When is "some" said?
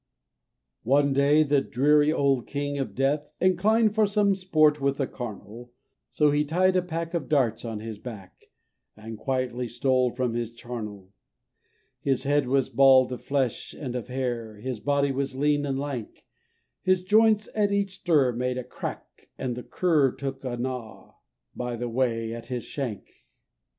4.07-4.33